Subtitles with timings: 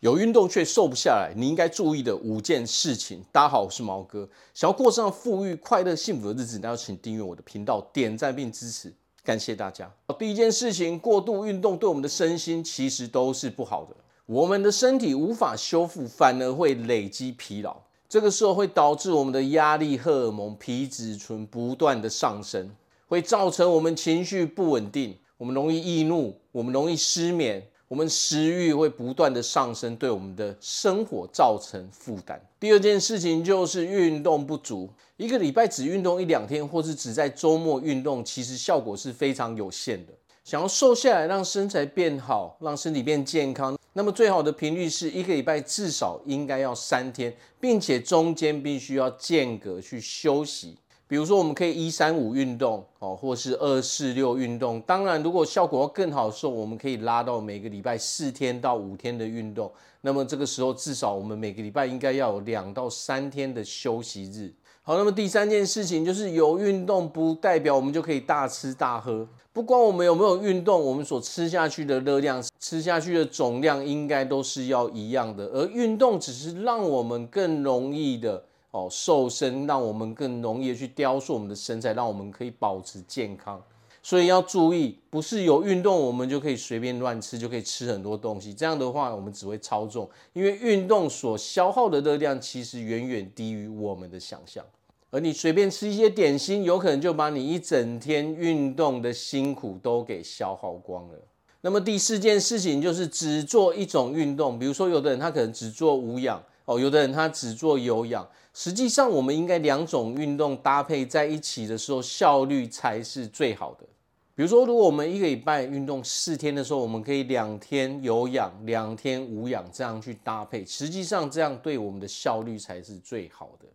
[0.00, 3.20] 有运动却瘦不下来，你应该注意的五件事情。
[3.32, 4.28] 大家好，我是毛哥。
[4.54, 9.92] 想要过上富裕、快乐、幸福的日子，那就请订阅我的频道，点赞并支持，感谢大家。
[10.16, 13.96] 第一件事情，过度运动对我们的身心其实都是不好的。
[14.26, 17.76] 我们的身体无法修复，反而会累积疲劳。
[18.08, 22.70] 这个时候会导致我们的压力荷尔蒙皮质醇不断的上升，
[23.08, 27.66] 会造成我们情绪不稳定，我们容易易怒，我们容易失眠。
[27.88, 32.38] 我们食欲会不断的上升，对我们的生活造成负担。
[32.60, 40.12] 第二件事情就是运动不足，一个礼拜只运动一两天，或是只在周末运动，其实效果是非常有限的。
[40.44, 50.76] 想要瘦下来，让身材变好，让身体变健康，那么最好的频率是一个礼拜至少应该要三天，并且中间必须要间隔去休息。
[51.08, 54.78] 比如说，我们可以一三五运动哦，或是二四六运动。
[54.82, 59.72] 当然，如果效果要更好的时候，我们可以拉到每个礼拜四天到五天的运动。
[60.02, 64.52] 那么这个时候，至少我们每个礼拜应该要有两到三天的休息日。
[64.82, 69.26] 好，那么第三件事情就是有运动不代表我们就可以大吃大喝。
[69.50, 75.46] 不管我们有没有运动，我们所吃下去的热量、吃下去的总量应该都是要一样的。
[75.46, 78.44] 而运动只是让我们更容易的。
[78.70, 83.62] 哦，瘦身让我们更容易去雕塑我们的身材，让我们可以保持健康。
[84.02, 88.54] 所以要注意，不是有运动我们就可以随便乱吃，就可以吃很多东西。
[88.54, 94.64] 这样的话，我们只会超重，因为运动所消耗的热量其实远远低于我们的想象。
[95.10, 101.18] 而你随便吃一些点心，有可能就把你一整天运动的辛苦都给消耗光了。
[101.62, 106.42] 那么第四件事情就是只做一种运动，比如说有的人他可能只做无氧。
[106.68, 113.86] 哦，有的人他只做有氧，实际上我们应该两种运动搭配在一起的时候，效率才是最好的。
[114.34, 123.66] 比如说，如果我们一个礼拜运动四天的时候，我们可以两天有氧，两天无氧，这样去搭配，实际上这样对我们的效率才是最好的。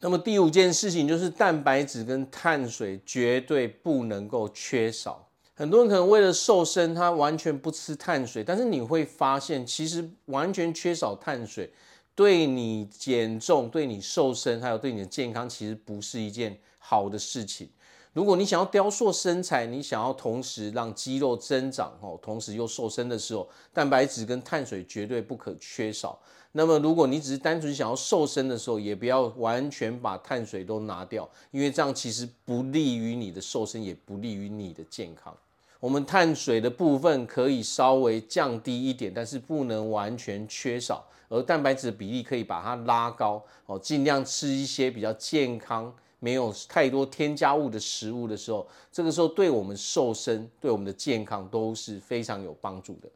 [0.00, 5.24] 那么第五件事情就是蛋白质跟碳水绝对不能够缺少。
[5.54, 11.72] 很多人可能为了瘦身，他完全不吃碳水，但是你会发现，其实完全缺少碳水。
[12.14, 17.70] 对你减重、对你瘦身，还有对你的健康，其实不是一件好的事情。
[18.12, 26.20] 如果你想要雕塑身材，你想要同时让肌肉增长，哦，同时又瘦身的时候，蛋白质跟碳水绝对不可缺少。
[26.52, 35.32] 那么，如果你只是单纯想要瘦身的时候，也不要完全把碳水都拿掉，因为这样其实不利于你的瘦身，也不利于你的健康。
[35.80, 41.02] 我们碳水的部分可以稍微降低一点，但是不能完全缺少。
[41.30, 53.08] 而蛋白质的比例可以把它拉高哦，尽量吃一些比较健康、没有太多添加物的食物的时候，这个时候对我们瘦身、对我们的健康都是非常有帮助的。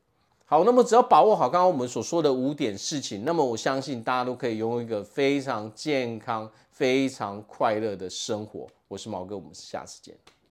[0.46, 8.66] 好，那么只要把握好刚刚我们所说的五点事情，那么我相信大家都可以拥有一个非常健康、非常快乐的生活。
[8.88, 10.14] 我是毛哥，我们下次见。